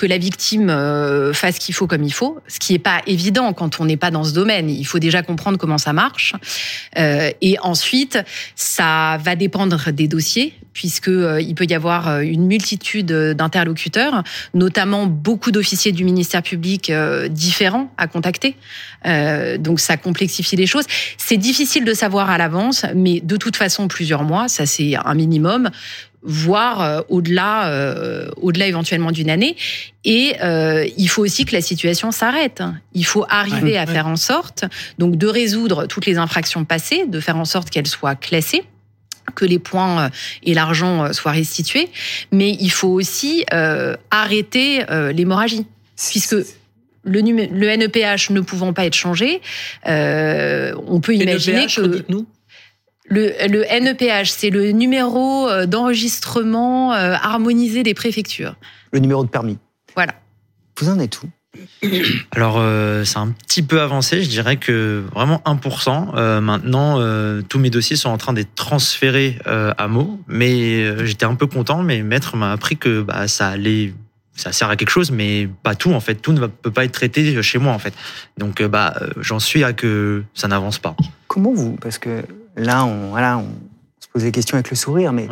que 0.00 0.06
la 0.06 0.16
victime 0.16 0.70
euh, 0.70 1.34
fasse 1.34 1.56
ce 1.56 1.60
qu'il 1.60 1.74
faut 1.74 1.86
comme 1.86 2.04
il 2.04 2.12
faut, 2.12 2.40
ce 2.48 2.58
qui 2.58 2.72
n'est 2.72 2.78
pas 2.78 3.02
évident 3.06 3.52
quand 3.52 3.80
on 3.80 3.84
n'est 3.84 3.98
pas 3.98 4.10
dans 4.10 4.24
ce 4.24 4.32
domaine. 4.32 4.70
Il 4.70 4.86
faut 4.86 4.98
déjà 4.98 5.22
comprendre 5.22 5.58
comment 5.58 5.76
ça 5.76 5.92
marche. 5.92 6.32
Euh, 6.96 7.30
et 7.42 7.58
ensuite, 7.60 8.18
ça 8.56 9.18
va 9.22 9.36
dépendre 9.36 9.92
des 9.92 10.08
dossiers, 10.08 10.54
puisque 10.72 11.08
euh, 11.08 11.42
peut 11.54 11.66
y 11.68 11.74
avoir 11.74 12.20
une 12.20 12.46
multitude 12.46 13.12
d'interlocuteurs, 13.12 14.22
notamment 14.54 15.06
beaucoup 15.06 15.50
d'officiers 15.50 15.92
du 15.92 16.04
ministère 16.04 16.42
public 16.42 16.90
différents 17.28 17.92
à 17.98 18.06
contacter. 18.06 18.56
donc 19.58 19.80
ça 19.80 19.98
complexifie 19.98 20.56
les 20.56 20.66
choses. 20.66 20.86
C'est 21.18 21.36
difficile 21.36 21.84
de 21.84 21.92
savoir 21.92 22.30
à 22.30 22.38
l'avance, 22.38 22.86
mais 22.94 23.20
de 23.20 23.36
toute 23.36 23.56
façon, 23.56 23.88
plusieurs 23.88 24.22
mois, 24.22 24.48
ça 24.48 24.64
c'est 24.64 24.94
un 24.96 25.14
minimum 25.14 25.68
voire 26.22 26.82
euh, 26.82 27.00
au-delà, 27.08 27.68
euh, 27.68 28.30
au-delà 28.36 28.66
éventuellement 28.66 29.12
d'une 29.12 29.30
année. 29.30 29.56
Et 30.04 30.34
euh, 30.42 30.86
il 30.96 31.08
faut 31.08 31.22
aussi 31.22 31.44
que 31.44 31.52
la 31.52 31.60
situation 31.60 32.10
s'arrête. 32.10 32.62
Il 32.94 33.04
faut 33.04 33.24
arriver 33.28 33.76
à 33.76 33.86
faire 33.86 34.06
en 34.06 34.16
sorte 34.16 34.64
donc 34.98 35.16
de 35.16 35.26
résoudre 35.26 35.86
toutes 35.86 36.06
les 36.06 36.18
infractions 36.18 36.64
passées, 36.64 37.04
de 37.06 37.20
faire 37.20 37.36
en 37.36 37.44
sorte 37.44 37.70
qu'elles 37.70 37.86
soient 37.86 38.14
classées 38.14 38.64
que 39.36 39.44
les 39.44 39.60
points 39.60 40.10
et 40.42 40.54
l'argent 40.54 41.12
soient 41.12 41.30
restitués, 41.30 41.88
mais 42.32 42.56
il 42.58 42.70
faut 42.70 42.88
aussi 42.88 43.44
arrêter 44.10 44.84
l'hémorragie, 45.14 45.66
puisque 46.10 46.34
le, 47.04 47.20
le, 47.20 47.76
NEPH 47.76 48.30
ne 48.30 48.40
pouvant 48.40 48.72
pas 48.72 48.86
être 48.86 48.94
changé, 48.94 49.40
on 49.84 51.00
peut 51.00 51.14
imaginer 51.14 51.66
NEPH, 51.66 51.76
que... 51.76 52.24
le, 53.10 53.32
le 53.48 53.64
NEPH, 53.64 54.30
c'est 54.30 54.50
le 54.50 54.70
numéro 54.70 55.48
euh, 55.48 55.66
d'enregistrement 55.66 56.94
euh, 56.94 57.14
harmonisé 57.20 57.82
des 57.82 57.92
préfectures. 57.92 58.54
Le 58.92 59.00
numéro 59.00 59.24
de 59.24 59.28
permis. 59.28 59.58
Voilà. 59.94 60.14
Vous 60.78 60.88
en 60.88 60.98
êtes 60.98 61.20
où? 61.22 61.28
Alors 62.30 62.56
euh, 62.58 63.04
c'est 63.04 63.18
un 63.18 63.32
petit 63.32 63.62
peu 63.62 63.80
avancé, 63.80 64.22
je 64.22 64.28
dirais 64.28 64.56
que 64.56 65.02
vraiment 65.12 65.42
1%. 65.44 66.40
maintenant, 66.40 67.00
tous 67.48 67.58
mes 67.58 67.70
dossiers 67.70 67.96
sont 67.96 68.08
en 68.08 68.16
train 68.16 68.32
d'être 68.32 68.54
transférés 68.54 69.38
à 69.44 69.88
Meaux, 69.88 70.20
mais 70.28 71.04
j'étais 71.04 71.26
un 71.26 71.34
peu 71.34 71.48
content. 71.48 71.82
Mais 71.82 72.02
maître 72.02 72.36
m'a 72.36 72.52
appris 72.52 72.76
que 72.76 73.02
bah, 73.02 73.26
ça 73.26 73.48
allait, 73.48 73.92
ça 74.36 74.52
sert 74.52 74.70
à 74.70 74.76
quelque 74.76 74.90
chose, 74.90 75.10
mais 75.10 75.48
pas 75.64 75.74
tout 75.74 75.92
en 75.92 76.00
fait. 76.00 76.14
Tout 76.14 76.32
ne 76.32 76.46
peut 76.46 76.70
pas 76.70 76.84
être 76.84 76.92
traité 76.92 77.42
chez 77.42 77.58
moi 77.58 77.72
en 77.72 77.80
fait. 77.80 77.94
Donc 78.38 78.62
bah 78.62 78.94
j'en 79.20 79.40
suis 79.40 79.64
à 79.64 79.72
que 79.72 80.22
ça 80.34 80.46
n'avance 80.46 80.78
pas. 80.78 80.94
Comment 81.26 81.52
vous, 81.52 81.72
parce 81.72 81.98
que 81.98 82.22
là, 82.60 82.84
on, 82.84 83.10
voilà, 83.10 83.38
on 83.38 83.48
se 84.00 84.08
pose 84.08 84.22
des 84.22 84.32
questions 84.32 84.56
avec 84.56 84.70
le 84.70 84.76
sourire, 84.76 85.12
mais 85.12 85.28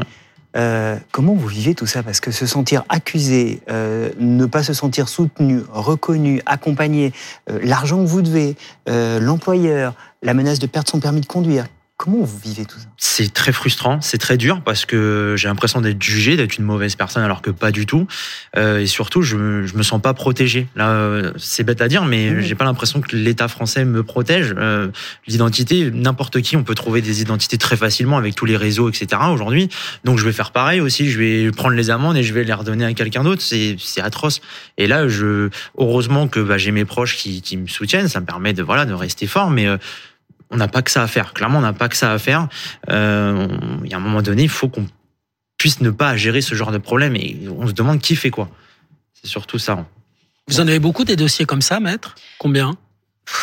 euh, 0.57 0.97
comment 1.13 1.35
vous 1.35 1.47
vivez 1.47 1.75
tout 1.75 1.87
ça? 1.87 2.03
Parce 2.03 2.21
que 2.21 2.31
se 2.31 2.47
sentir 2.47 2.85
accusé, 2.89 3.61
euh, 3.71 4.11
ne 4.19 4.47
pas 4.47 4.63
se 4.63 4.73
sentir 4.73 5.09
soutenu, 5.09 5.61
reconnu, 5.71 6.41
accompagné, 6.47 7.13
euh, 7.51 7.61
l'argent 7.63 8.03
que 8.03 8.09
vous 8.09 8.23
devez, 8.23 8.57
l'employeur, 8.87 9.95
la 10.23 10.35
menace 10.35 10.59
de 10.59 10.67
perdre 10.67 10.89
son 10.89 11.01
permis 11.01 11.21
de 11.21 11.27
conduire, 11.27 11.67
Comment 11.99 12.23
vous 12.23 12.39
vivez 12.39 12.65
tout 12.65 12.79
ça? 12.79 12.87
C'est 12.97 13.35
très 13.35 13.51
frustrant, 13.51 14.01
c'est 14.01 14.19
très 14.19 14.37
dur 14.37 14.63
parce 14.65 14.87
que 14.87 15.35
j'ai 15.37 15.49
l'impression 15.49 15.81
d'être 15.81 16.01
jugé, 16.01 16.37
d'être 16.37 16.57
une 16.57 16.65
mauvaise 16.65 16.95
personne 16.95 17.25
alors 17.25 17.43
que 17.43 17.51
pas 17.51 17.73
du 17.73 17.87
tout. 17.87 18.07
Euh, 18.57 18.79
et 18.79 18.87
surtout, 18.87 19.23
je, 19.23 19.67
je 19.67 19.77
me 19.77 19.83
sens 19.83 20.01
pas 20.01 20.15
protégé. 20.15 20.69
Là, 20.77 20.91
euh, 20.91 21.33
c'est 21.39 21.65
bête 21.65 21.81
à 21.81 21.89
dire, 21.89 22.05
mais 22.05 22.41
j'ai 22.41 22.55
pas 22.55 22.65
l'impression 22.65 23.01
que 23.01 23.17
l'État 23.17 23.49
français 23.49 23.85
me 23.85 24.05
protège. 24.05 24.55
Euh, 24.57 24.93
l'identité, 25.27 25.91
n'importe 25.91 26.41
qui, 26.41 26.57
on 26.57 26.63
peut 26.63 26.77
trouver 26.77 27.03
des 27.03 27.21
identités 27.21 27.59
très 27.59 27.77
facilement 27.77 28.17
avec 28.17 28.37
tous 28.37 28.47
les 28.47 28.57
réseaux, 28.57 28.89
etc. 28.89 29.21
Aujourd'hui, 29.33 29.69
donc 30.05 30.19
je 30.19 30.25
vais 30.25 30.33
faire 30.33 30.53
pareil 30.53 30.81
aussi. 30.81 31.11
Je 31.11 31.19
vais 31.19 31.51
prendre 31.51 31.75
les 31.75 31.91
amendes 31.91 32.17
et 32.17 32.23
je 32.23 32.33
vais 32.33 32.45
les 32.45 32.53
redonner 32.53 32.85
à 32.85 32.95
quelqu'un 32.95 33.25
d'autre. 33.25 33.43
C'est 33.43 33.77
atroce. 34.01 34.41
Et 34.77 34.87
là, 34.87 35.09
je 35.09 35.51
heureusement 35.77 36.29
que 36.29 36.39
bah, 36.39 36.59
j'ai 36.59 36.71
mes 36.71 36.85
proches 36.85 37.17
qui, 37.17 37.43
qui 37.43 37.57
me 37.57 37.67
soutiennent. 37.67 38.07
Ça 38.07 38.21
me 38.21 38.27
permet 38.27 38.53
de 38.53 38.63
voilà 38.63 38.85
de 38.85 38.95
rester 38.95 39.27
fort, 39.27 39.51
mais 39.51 39.67
euh, 39.67 39.79
on 40.51 40.57
n'a 40.57 40.69
pas 40.69 40.83
que 40.83 40.91
ça 40.91 41.03
à 41.03 41.07
faire. 41.07 41.35
Clairement, 41.35 41.59
on 41.59 41.63
n'a 41.63 41.73
pas 41.73 41.89
que 41.89 41.97
ça 41.97 42.13
à 42.13 42.19
faire. 42.19 42.49
Euh, 42.89 43.49
il 43.85 43.91
y 43.91 43.95
a 43.95 43.97
un 43.97 44.01
moment 44.01 44.23
donné, 44.23 44.45
il 44.45 44.49
faut 44.49 44.69
qu'on 44.69 44.87
puisse 45.59 45.81
ne 45.81 45.91
pas 45.91 46.17
gérer 46.17 46.41
ce 46.41 46.55
genre 46.55 46.73
de 46.73 46.79
problème 46.79 47.17
et 47.17 47.39
on 47.49 47.67
se 47.67 47.73
demande 47.73 48.01
qui 48.01 48.17
fait 48.17 48.31
quoi. 48.31 48.49
C'est 49.13 49.29
surtout 49.29 49.59
ça. 49.59 49.87
Vous 50.47 50.61
en 50.61 50.69
avez 50.69 50.79
beaucoup 50.79 51.05
des 51.05 51.17
dossiers 51.17 51.45
comme 51.45 51.61
ça, 51.61 51.81
maître? 51.81 52.15
Combien? 52.39 52.77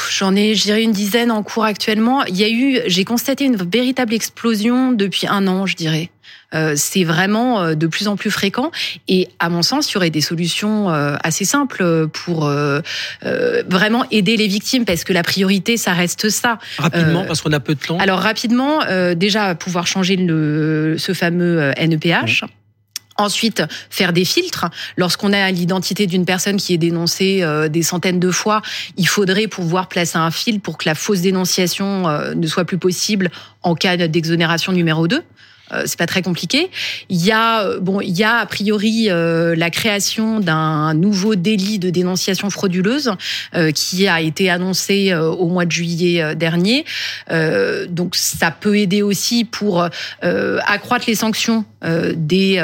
J'en 0.10 0.36
ai, 0.36 0.56
je 0.56 0.63
dirais, 0.63 0.84
une 0.84 0.92
dizaine 0.92 1.32
en 1.32 1.44
cours 1.44 1.65
actuellement. 1.65 2.24
Il 2.25 2.38
y 2.38 2.44
a 2.44 2.50
eu, 2.50 2.80
j'ai 2.88 3.06
constaté 3.06 3.46
une 3.46 3.56
véritable 3.56 4.13
explosion 4.13 4.92
depuis 4.92 5.27
un 5.27 5.48
an, 5.48 5.65
je 5.65 5.75
dirais. 5.75 6.10
Euh, 6.54 6.74
c'est 6.75 7.04
vraiment 7.04 7.62
euh, 7.62 7.75
de 7.75 7.88
plus 7.88 8.08
en 8.08 8.15
plus 8.15 8.32
fréquent. 8.32 8.72
Et 9.08 9.27
à 9.39 9.50
mon 9.50 9.62
sens, 9.62 9.92
il 9.92 9.96
y 9.96 9.98
aurait 9.98 10.10
des 10.10 10.22
solutions 10.22 10.89
euh, 10.89 11.15
assez 11.24 11.46
simples 11.46 12.08
pour 12.08 12.50
vraiment 13.68 14.06
aider 14.12 14.38
les 14.38 14.48
victimes, 14.48 14.86
parce 14.86 15.04
que 15.04 15.13
la 15.13 15.24
priorité, 15.24 15.77
ça 15.77 15.94
reste 15.94 16.30
ça. 16.30 16.60
Rapidement, 16.77 17.25
parce 17.25 17.42
qu'on 17.42 17.51
a 17.51 17.60
peu 17.60 17.75
de 17.75 17.80
temps. 17.80 17.98
Alors 17.98 18.20
rapidement, 18.20 18.80
déjà 19.15 19.56
pouvoir 19.56 19.88
changer 19.88 20.15
le, 20.15 20.96
ce 20.98 21.13
fameux 21.13 21.72
NEPH. 21.77 22.44
Ensuite, 23.17 23.63
faire 23.89 24.12
des 24.12 24.25
filtres. 24.25 24.65
Lorsqu'on 24.98 25.31
a 25.31 25.50
l'identité 25.50 26.05
d'une 26.05 26.25
personne 26.25 26.57
qui 26.57 26.74
est 26.74 26.77
dénoncée 26.77 27.43
euh, 27.43 27.69
des 27.69 27.81
centaines 27.81 28.19
de 28.19 28.29
fois, 28.29 28.62
il 28.98 29.07
faudrait 29.07 29.48
pouvoir 29.48 29.88
placer 29.88 30.17
un 30.17 30.31
filtre 30.31 30.62
pour 30.62 30.77
que 30.77 30.89
la 30.89 30.95
fausse 30.95 31.22
dénonciation 31.22 32.10
euh, 32.10 32.34
ne 32.34 32.45
soit 32.45 32.65
plus 32.65 32.77
possible 32.77 33.31
en 33.63 33.74
cas 33.74 33.95
d'exonération 33.95 34.74
numéro 34.74 35.07
2. 35.07 35.24
Euh, 35.72 35.84
c'est 35.86 35.98
pas 35.98 36.07
très 36.07 36.22
compliqué. 36.24 36.69
Il 37.07 37.25
y 37.25 37.31
a 37.31 37.79
bon, 37.79 38.01
il 38.01 38.15
y 38.15 38.24
a 38.25 38.39
a 38.39 38.45
priori 38.45 39.07
la 39.07 39.69
création 39.69 40.41
d'un 40.41 40.93
nouveau 40.93 41.36
délit 41.36 41.79
de 41.79 41.89
dénonciation 41.89 42.50
frauduleuse 42.50 43.13
qui 43.74 44.07
a 44.07 44.19
été 44.19 44.50
annoncé 44.50 45.15
au 45.15 45.48
mois 45.48 45.65
de 45.65 45.72
juillet 45.72 46.36
dernier. 46.36 46.86
donc 47.89 48.15
ça 48.15 48.51
peut 48.51 48.77
aider 48.77 49.01
aussi 49.01 49.43
pour 49.43 49.88
accroître 50.22 51.05
les 51.07 51.15
sanctions 51.15 51.65
des 52.15 52.60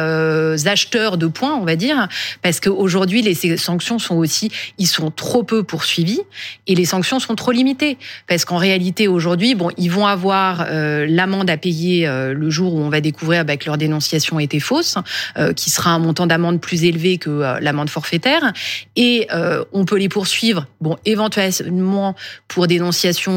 acheteurs 0.65 1.17
de 1.17 1.27
points, 1.27 1.55
on 1.55 1.65
va 1.65 1.75
dire, 1.75 2.07
parce 2.41 2.59
qu'aujourd'hui 2.59 3.21
les 3.21 3.57
sanctions 3.57 3.99
sont 3.99 4.15
aussi, 4.15 4.51
ils 4.77 4.87
sont 4.87 5.11
trop 5.11 5.43
peu 5.43 5.63
poursuivis 5.63 6.21
et 6.67 6.75
les 6.75 6.85
sanctions 6.85 7.19
sont 7.19 7.35
trop 7.35 7.51
limitées, 7.51 7.97
parce 8.27 8.45
qu'en 8.45 8.57
réalité 8.57 9.07
aujourd'hui, 9.07 9.55
bon, 9.55 9.69
ils 9.77 9.91
vont 9.91 10.07
avoir 10.07 10.65
l'amende 10.69 11.49
à 11.49 11.57
payer 11.57 12.07
le 12.07 12.49
jour 12.49 12.73
où 12.73 12.79
on 12.79 12.89
va 12.89 13.01
découvrir 13.01 13.45
bah, 13.45 13.57
que 13.57 13.65
leur 13.65 13.77
dénonciation 13.77 14.39
était 14.39 14.59
fausse, 14.59 14.95
euh, 15.37 15.53
qui 15.53 15.69
sera 15.69 15.91
un 15.91 15.99
montant 15.99 16.27
d'amende 16.27 16.59
plus 16.59 16.83
élevé 16.83 17.17
que 17.17 17.29
euh, 17.29 17.59
l'amende 17.59 17.89
forfaitaire. 17.89 18.53
Et 18.95 19.27
euh, 19.33 19.63
on 19.73 19.85
peut 19.85 19.97
les 19.97 20.09
poursuivre, 20.09 20.67
bon, 20.79 20.97
éventuellement 21.05 22.15
pour 22.47 22.67
dénonciation 22.67 23.31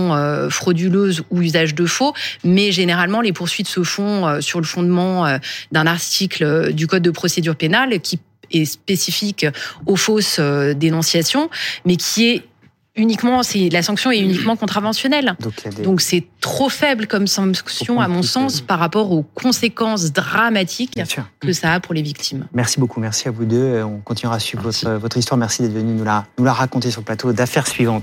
frauduleuse 0.51 1.23
ou 1.31 1.41
usage 1.43 1.75
de 1.75 1.87
faux, 1.87 2.15
mais 2.43 2.73
généralement 2.73 3.21
les 3.21 3.33
poursuites 3.33 3.69
se 3.69 3.83
font 3.83 4.41
sur 4.41 4.61
le 4.61 4.67
fondement 4.67 5.39
d'un 5.75 5.87
article 5.87 6.73
du 6.73 6.87
Code 6.87 7.03
de 7.03 7.11
procédure 7.11 7.57
pénale 7.57 8.01
qui 8.01 8.19
est 8.51 8.65
spécifique 8.65 9.47
aux 9.87 9.97
fausses 9.97 10.41
dénonciations, 10.41 11.51
mais 11.85 11.97
qui 11.97 12.29
est 12.29 12.45
uniquement, 12.97 13.43
c'est 13.43 13.69
la 13.71 13.83
sanction 13.83 14.11
est 14.11 14.21
uniquement 14.21 14.57
contraventionnelle. 14.57 15.37
Donc 15.83 16.01
c'est 16.01 16.25
trop 16.41 16.69
faible 16.69 17.07
comme 17.07 17.27
sanction 17.27 18.01
à 18.01 18.09
mon 18.09 18.23
sens 18.23 18.61
par 18.61 18.79
rapport 18.79 19.11
aux 19.13 19.23
conséquences 19.23 20.13
dramatiques 20.13 20.99
que 21.41 21.53
ça 21.53 21.73
a 21.73 21.81
pour 21.81 21.95
les 21.95 22.03
victimes. 22.03 22.47
Merci 22.53 22.79
beaucoup, 22.79 23.01
merci 23.01 23.29
à 23.29 23.31
vous 23.31 23.45
deux. 23.45 23.83
On 23.83 23.99
continuera 23.99 24.37
à 24.37 24.39
suivre 24.39 24.63
votre, 24.63 24.91
votre, 24.93 25.17
histoire. 25.17 25.39
Merci 25.39 25.63
d'être 25.63 25.73
venu 25.73 25.93
nous 25.93 26.05
la, 26.05 26.27
nous 26.39 26.45
la 26.45 26.53
raconter 26.53 26.91
sur 26.91 27.01
le 27.01 27.05
plateau 27.05 27.33
d'affaires 27.33 27.67
suivantes. 27.67 28.03